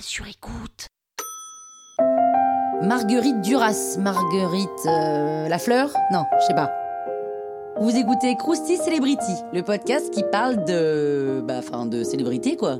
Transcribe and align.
sur 0.00 0.26
écoute. 0.26 0.86
Marguerite 2.82 3.40
Duras, 3.40 3.96
Marguerite 3.98 4.68
euh, 4.86 5.48
La 5.48 5.58
Fleur? 5.58 5.90
Non, 6.12 6.24
je 6.40 6.46
sais 6.46 6.54
pas. 6.54 6.70
Vous 7.80 7.96
écoutez 7.96 8.36
Krusty 8.36 8.76
Celebrity, 8.76 9.32
le 9.52 9.62
podcast 9.62 10.12
qui 10.12 10.22
parle 10.30 10.64
de. 10.64 11.42
Bah, 11.44 11.56
enfin, 11.58 11.86
de 11.86 12.04
célébrité, 12.04 12.56
quoi. 12.56 12.78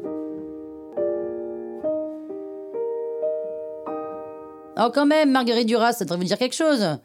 Oh, 4.76 4.90
quand 4.92 5.06
même, 5.06 5.30
Marguerite 5.30 5.66
Duras, 5.66 5.92
ça 5.92 6.04
devrait 6.04 6.18
vous 6.18 6.24
dire 6.24 6.38
quelque 6.38 6.54
chose. 6.54 6.98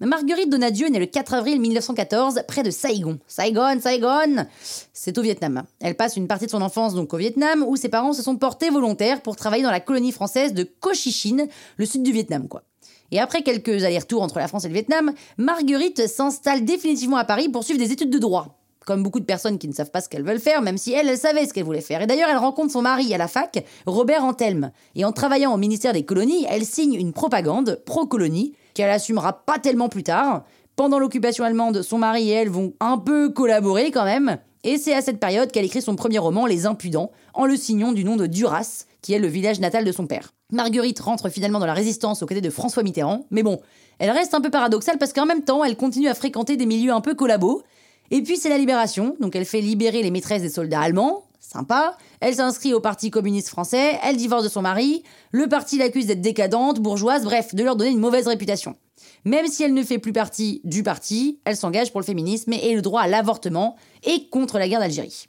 Marguerite 0.00 0.50
Donadieu 0.50 0.88
est 0.88 0.90
née 0.90 0.98
le 0.98 1.06
4 1.06 1.32
avril 1.32 1.58
1914 1.58 2.42
près 2.46 2.62
de 2.62 2.70
Saigon. 2.70 3.18
Saigon, 3.26 3.80
Saigon 3.80 4.46
C'est 4.92 5.16
au 5.16 5.22
Vietnam. 5.22 5.62
Elle 5.80 5.94
passe 5.94 6.18
une 6.18 6.28
partie 6.28 6.44
de 6.44 6.50
son 6.50 6.60
enfance 6.60 6.94
donc 6.94 7.14
au 7.14 7.16
Vietnam 7.16 7.64
où 7.66 7.76
ses 7.76 7.88
parents 7.88 8.12
se 8.12 8.22
sont 8.22 8.36
portés 8.36 8.68
volontaires 8.68 9.22
pour 9.22 9.36
travailler 9.36 9.62
dans 9.62 9.70
la 9.70 9.80
colonie 9.80 10.12
française 10.12 10.52
de 10.52 10.64
Cochinchine, 10.64 11.48
le 11.78 11.86
sud 11.86 12.02
du 12.02 12.12
Vietnam 12.12 12.46
quoi. 12.46 12.62
Et 13.10 13.20
après 13.20 13.42
quelques 13.42 13.84
allers-retours 13.84 14.20
entre 14.20 14.38
la 14.38 14.48
France 14.48 14.66
et 14.66 14.68
le 14.68 14.74
Vietnam, 14.74 15.12
Marguerite 15.38 16.06
s'installe 16.08 16.66
définitivement 16.66 17.16
à 17.16 17.24
Paris 17.24 17.48
pour 17.48 17.64
suivre 17.64 17.78
des 17.78 17.92
études 17.92 18.10
de 18.10 18.18
droit. 18.18 18.55
Comme 18.86 19.02
beaucoup 19.02 19.18
de 19.18 19.24
personnes 19.24 19.58
qui 19.58 19.66
ne 19.66 19.72
savent 19.74 19.90
pas 19.90 20.00
ce 20.00 20.08
qu'elles 20.08 20.22
veulent 20.22 20.38
faire, 20.38 20.62
même 20.62 20.78
si 20.78 20.92
elle, 20.92 21.08
elle 21.08 21.18
savait 21.18 21.44
ce 21.44 21.52
qu'elle 21.52 21.64
voulait 21.64 21.80
faire. 21.80 22.02
Et 22.02 22.06
d'ailleurs, 22.06 22.30
elle 22.30 22.36
rencontre 22.36 22.72
son 22.72 22.82
mari 22.82 23.12
à 23.12 23.18
la 23.18 23.26
fac, 23.26 23.64
Robert 23.84 24.24
Antelme. 24.24 24.70
Et 24.94 25.04
en 25.04 25.10
travaillant 25.10 25.52
au 25.52 25.56
ministère 25.56 25.92
des 25.92 26.04
colonies, 26.04 26.46
elle 26.48 26.64
signe 26.64 26.94
une 26.94 27.12
propagande 27.12 27.82
pro-colonie 27.84 28.54
qu'elle 28.74 28.90
assumera 28.90 29.44
pas 29.44 29.58
tellement 29.58 29.88
plus 29.88 30.04
tard. 30.04 30.44
Pendant 30.76 31.00
l'occupation 31.00 31.42
allemande, 31.42 31.82
son 31.82 31.98
mari 31.98 32.30
et 32.30 32.34
elle 32.34 32.48
vont 32.48 32.74
un 32.78 32.96
peu 32.96 33.28
collaborer 33.28 33.90
quand 33.90 34.04
même. 34.04 34.38
Et 34.62 34.78
c'est 34.78 34.94
à 34.94 35.02
cette 35.02 35.18
période 35.18 35.50
qu'elle 35.50 35.64
écrit 35.64 35.82
son 35.82 35.96
premier 35.96 36.18
roman, 36.18 36.46
Les 36.46 36.64
Impudents, 36.64 37.10
en 37.34 37.44
le 37.44 37.56
signant 37.56 37.90
du 37.90 38.04
nom 38.04 38.14
de 38.14 38.26
Duras, 38.26 38.84
qui 39.02 39.14
est 39.14 39.18
le 39.18 39.26
village 39.26 39.58
natal 39.58 39.84
de 39.84 39.90
son 39.90 40.06
père. 40.06 40.32
Marguerite 40.52 41.00
rentre 41.00 41.28
finalement 41.28 41.58
dans 41.58 41.66
la 41.66 41.74
résistance 41.74 42.22
aux 42.22 42.26
côtés 42.26 42.40
de 42.40 42.50
François 42.50 42.84
Mitterrand, 42.84 43.26
mais 43.30 43.42
bon, 43.42 43.58
elle 43.98 44.10
reste 44.10 44.34
un 44.34 44.40
peu 44.40 44.50
paradoxale 44.50 44.98
parce 44.98 45.12
qu'en 45.12 45.26
même 45.26 45.42
temps, 45.42 45.64
elle 45.64 45.76
continue 45.76 46.08
à 46.08 46.14
fréquenter 46.14 46.56
des 46.56 46.66
milieux 46.66 46.92
un 46.92 47.00
peu 47.00 47.14
collabos. 47.14 47.62
Et 48.10 48.22
puis 48.22 48.36
c'est 48.36 48.48
la 48.48 48.58
libération, 48.58 49.16
donc 49.20 49.34
elle 49.36 49.44
fait 49.44 49.60
libérer 49.60 50.02
les 50.02 50.10
maîtresses 50.10 50.42
des 50.42 50.48
soldats 50.48 50.80
allemands, 50.80 51.24
sympa. 51.40 51.96
Elle 52.20 52.34
s'inscrit 52.34 52.74
au 52.74 52.80
Parti 52.80 53.10
communiste 53.10 53.48
français, 53.48 53.98
elle 54.02 54.16
divorce 54.16 54.44
de 54.44 54.48
son 54.48 54.62
mari, 54.62 55.02
le 55.32 55.48
parti 55.48 55.78
l'accuse 55.78 56.06
d'être 56.06 56.20
décadente, 56.20 56.80
bourgeoise, 56.80 57.24
bref, 57.24 57.54
de 57.54 57.62
leur 57.62 57.76
donner 57.76 57.90
une 57.90 57.98
mauvaise 57.98 58.26
réputation. 58.26 58.76
Même 59.24 59.46
si 59.48 59.62
elle 59.64 59.74
ne 59.74 59.82
fait 59.82 59.98
plus 59.98 60.12
partie 60.12 60.60
du 60.64 60.82
parti, 60.82 61.40
elle 61.44 61.56
s'engage 61.56 61.90
pour 61.90 62.00
le 62.00 62.06
féminisme 62.06 62.52
et 62.52 62.74
le 62.74 62.82
droit 62.82 63.02
à 63.02 63.08
l'avortement 63.08 63.76
et 64.04 64.28
contre 64.28 64.58
la 64.58 64.68
guerre 64.68 64.80
d'Algérie. 64.80 65.26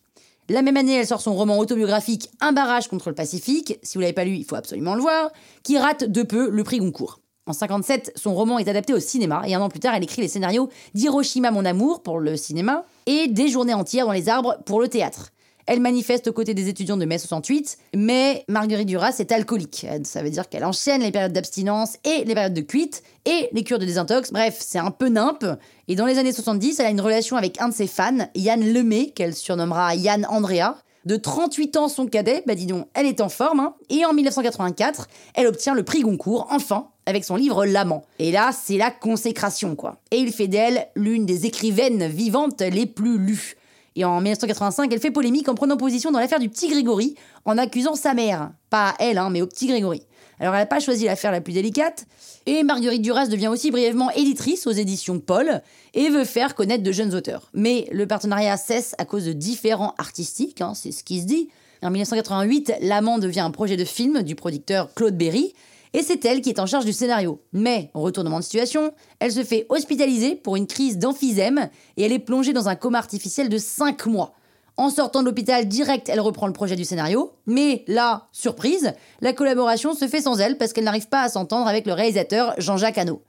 La 0.49 0.61
même 0.61 0.77
année, 0.77 0.93
elle 0.93 1.07
sort 1.07 1.19
son 1.19 1.35
roman 1.35 1.57
autobiographique 1.57 2.29
Un 2.39 2.53
barrage 2.53 2.87
contre 2.87 3.09
le 3.09 3.15
Pacifique, 3.15 3.79
si 3.83 3.97
vous 3.97 4.01
l'avez 4.01 4.13
pas 4.13 4.23
lu, 4.23 4.35
il 4.35 4.45
faut 4.45 4.55
absolument 4.55 4.95
le 4.95 5.01
voir, 5.01 5.31
qui 5.63 5.77
rate 5.77 6.05
de 6.05 6.23
peu 6.23 6.49
le 6.49 6.63
prix 6.63 6.77
Goncourt. 6.77 7.19
En 7.47 7.53
57, 7.53 8.11
son 8.15 8.35
roman 8.35 8.59
est 8.59 8.67
adapté 8.67 8.93
au 8.93 8.99
cinéma 8.99 9.41
et 9.47 9.55
un 9.55 9.61
an 9.61 9.69
plus 9.69 9.79
tard, 9.79 9.95
elle 9.95 10.03
écrit 10.03 10.21
les 10.21 10.27
scénarios 10.27 10.67
d'Hiroshima 10.93 11.49
mon 11.49 11.63
amour 11.63 12.03
pour 12.03 12.19
le 12.19 12.35
cinéma 12.35 12.83
et 13.05 13.29
Des 13.29 13.47
journées 13.47 13.73
entières 13.73 14.05
dans 14.05 14.11
les 14.11 14.27
arbres 14.27 14.57
pour 14.65 14.81
le 14.81 14.89
théâtre. 14.89 15.31
Elle 15.65 15.79
manifeste 15.79 16.27
aux 16.27 16.33
côtés 16.33 16.53
des 16.53 16.67
étudiants 16.67 16.97
de 16.97 17.05
mai 17.05 17.17
68, 17.17 17.77
mais 17.95 18.43
Marguerite 18.47 18.87
Duras 18.87 19.15
est 19.19 19.31
alcoolique. 19.31 19.85
Ça 20.03 20.23
veut 20.23 20.29
dire 20.29 20.47
qu'elle 20.49 20.63
enchaîne 20.65 21.01
les 21.01 21.11
périodes 21.11 21.33
d'abstinence 21.33 21.97
et 22.03 22.23
les 22.25 22.33
périodes 22.33 22.53
de 22.53 22.61
cuite 22.61 23.03
et 23.25 23.49
les 23.51 23.63
cures 23.63 23.79
de 23.79 23.85
désintox. 23.85 24.31
Bref, 24.31 24.57
c'est 24.59 24.79
un 24.79 24.91
peu 24.91 25.07
nimpe. 25.07 25.45
Et 25.87 25.95
dans 25.95 26.05
les 26.05 26.17
années 26.19 26.31
70, 26.31 26.79
elle 26.79 26.85
a 26.85 26.89
une 26.89 27.01
relation 27.01 27.35
avec 27.37 27.61
un 27.61 27.69
de 27.69 27.73
ses 27.73 27.87
fans, 27.87 28.29
Yann 28.35 28.61
Lemay, 28.61 29.11
qu'elle 29.11 29.35
surnommera 29.35 29.95
Yann 29.95 30.25
Andrea. 30.29 30.77
De 31.05 31.15
38 31.15 31.77
ans, 31.77 31.87
son 31.87 32.05
cadet, 32.07 32.43
bah 32.45 32.55
dis 32.55 32.65
donc, 32.65 32.87
elle 32.93 33.05
est 33.05 33.21
en 33.21 33.29
forme. 33.29 33.59
Hein. 33.61 33.75
Et 33.89 34.05
en 34.05 34.13
1984, 34.13 35.07
elle 35.35 35.47
obtient 35.47 35.73
le 35.73 35.83
prix 35.83 36.01
Goncourt, 36.01 36.47
enfin, 36.49 36.89
avec 37.07 37.23
son 37.23 37.35
livre 37.35 37.65
L'amant. 37.65 38.05
Et 38.19 38.31
là, 38.31 38.51
c'est 38.51 38.77
la 38.77 38.91
consécration, 38.91 39.75
quoi. 39.75 39.97
Et 40.11 40.17
il 40.17 40.31
fait 40.31 40.47
d'elle 40.47 40.87
l'une 40.95 41.25
des 41.25 41.45
écrivaines 41.45 42.07
vivantes 42.07 42.61
les 42.61 42.85
plus 42.85 43.17
lues. 43.17 43.55
Et 43.95 44.05
en 44.05 44.21
1985, 44.21 44.93
elle 44.93 44.99
fait 44.99 45.09
polémique 45.09 45.49
en 45.49 45.55
prenant 45.55 45.75
position 45.75 46.11
dans 46.11 46.19
l'affaire 46.19 46.39
du 46.39 46.49
petit 46.49 46.67
Grégory, 46.67 47.15
en 47.45 47.57
accusant 47.57 47.95
sa 47.95 48.13
mère. 48.13 48.51
Pas 48.69 48.89
à 48.89 48.95
elle, 48.99 49.17
hein, 49.17 49.31
mais 49.31 49.41
au 49.41 49.47
petit 49.47 49.65
Grégory. 49.67 50.03
Alors 50.39 50.53
elle 50.53 50.61
n'a 50.61 50.67
pas 50.67 50.79
choisi 50.79 51.05
l'affaire 51.05 51.31
la 51.31 51.41
plus 51.41 51.53
délicate, 51.53 52.05
et 52.45 52.61
Marguerite 52.61 53.01
Duras 53.01 53.25
devient 53.25 53.47
aussi 53.47 53.71
brièvement 53.71 54.11
éditrice 54.11 54.67
aux 54.67 54.71
éditions 54.71 55.19
Paul, 55.19 55.61
et 55.95 56.09
veut 56.09 56.25
faire 56.25 56.53
connaître 56.53 56.83
de 56.83 56.91
jeunes 56.91 57.15
auteurs. 57.15 57.49
Mais 57.53 57.87
le 57.91 58.05
partenariat 58.05 58.55
cesse 58.55 58.93
à 58.99 59.05
cause 59.05 59.25
de 59.25 59.33
différents 59.33 59.95
artistiques, 59.97 60.61
hein, 60.61 60.73
c'est 60.75 60.91
ce 60.91 61.03
qui 61.03 61.21
se 61.21 61.25
dit. 61.25 61.49
En 61.81 61.89
1988, 61.89 62.73
L'Amant 62.81 63.17
devient 63.17 63.39
un 63.39 63.51
projet 63.51 63.77
de 63.77 63.85
film 63.85 64.21
du 64.21 64.35
producteur 64.35 64.93
Claude 64.93 65.17
Berry, 65.17 65.53
et 65.97 66.03
c'est 66.03 66.23
elle 66.25 66.41
qui 66.41 66.49
est 66.49 66.59
en 66.59 66.67
charge 66.67 66.85
du 66.85 66.93
scénario. 66.93 67.41
Mais, 67.53 67.89
retournement 67.95 68.37
de 68.37 68.43
situation, 68.43 68.93
elle 69.19 69.31
se 69.31 69.43
fait 69.43 69.65
hospitaliser 69.69 70.35
pour 70.35 70.55
une 70.55 70.67
crise 70.67 70.99
d'emphysème 70.99 71.69
et 71.97 72.03
elle 72.03 72.11
est 72.11 72.19
plongée 72.19 72.53
dans 72.53 72.69
un 72.69 72.75
coma 72.75 72.99
artificiel 72.99 73.49
de 73.49 73.57
5 73.57 74.05
mois. 74.05 74.33
En 74.77 74.91
sortant 74.91 75.21
de 75.21 75.25
l'hôpital 75.25 75.67
direct, 75.67 76.07
elle 76.07 76.19
reprend 76.19 76.45
le 76.45 76.53
projet 76.53 76.75
du 76.75 76.85
scénario, 76.85 77.31
mais 77.47 77.83
là, 77.87 78.27
surprise, 78.31 78.93
la 79.21 79.33
collaboration 79.33 79.95
se 79.95 80.07
fait 80.07 80.21
sans 80.21 80.39
elle 80.39 80.59
parce 80.59 80.71
qu'elle 80.71 80.83
n'arrive 80.83 81.07
pas 81.07 81.23
à 81.23 81.29
s'entendre 81.29 81.67
avec 81.67 81.87
le 81.87 81.93
réalisateur 81.93 82.53
Jean-Jacques 82.59 82.99
Hano. 82.99 83.23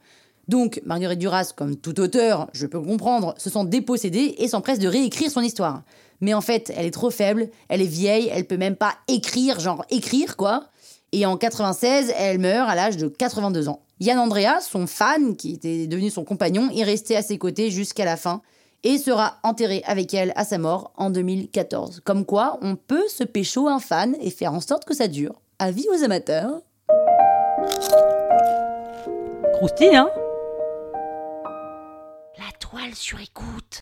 Donc, 0.47 0.79
Marguerite 0.85 1.17
Duras, 1.17 1.53
comme 1.55 1.75
tout 1.75 1.99
auteur, 1.99 2.49
je 2.53 2.67
peux 2.67 2.79
comprendre, 2.79 3.33
se 3.39 3.49
sent 3.49 3.65
dépossédée 3.65 4.35
et 4.37 4.47
s'empresse 4.47 4.77
de 4.77 4.87
réécrire 4.87 5.31
son 5.31 5.41
histoire. 5.41 5.81
Mais 6.21 6.35
en 6.35 6.41
fait, 6.41 6.71
elle 6.75 6.85
est 6.85 6.91
trop 6.91 7.09
faible, 7.09 7.49
elle 7.67 7.81
est 7.81 7.85
vieille, 7.85 8.29
elle 8.31 8.45
peut 8.45 8.57
même 8.57 8.75
pas 8.75 8.93
écrire, 9.07 9.59
genre 9.59 9.85
écrire 9.89 10.37
quoi. 10.37 10.69
Et 11.11 11.25
en 11.25 11.37
96, 11.37 12.13
elle 12.17 12.39
meurt 12.39 12.69
à 12.69 12.75
l'âge 12.75 12.97
de 12.97 13.07
82 13.07 13.69
ans. 13.69 13.81
Yann 13.99 14.19
Andrea, 14.19 14.61
son 14.61 14.87
fan, 14.87 15.35
qui 15.35 15.53
était 15.53 15.87
devenu 15.87 16.09
son 16.09 16.23
compagnon, 16.23 16.69
est 16.73 16.83
resté 16.83 17.17
à 17.17 17.21
ses 17.21 17.37
côtés 17.37 17.71
jusqu'à 17.71 18.05
la 18.05 18.15
fin 18.15 18.41
et 18.83 18.97
sera 18.97 19.37
enterré 19.43 19.83
avec 19.85 20.13
elle 20.13 20.31
à 20.35 20.45
sa 20.45 20.57
mort 20.57 20.93
en 20.95 21.09
2014. 21.09 22.01
Comme 22.05 22.25
quoi, 22.25 22.57
on 22.61 22.75
peut 22.75 23.07
se 23.09 23.23
pécho 23.23 23.67
un 23.67 23.79
fan 23.79 24.15
et 24.21 24.29
faire 24.29 24.53
en 24.53 24.61
sorte 24.61 24.85
que 24.85 24.95
ça 24.95 25.07
dure. 25.07 25.41
Avis 25.57 25.85
aux 25.89 26.03
amateurs. 26.03 26.61
Croustille, 29.55 29.95
hein? 29.95 30.09
La 32.37 32.57
toile 32.59 32.95
sur 32.95 33.19
écoute. 33.19 33.81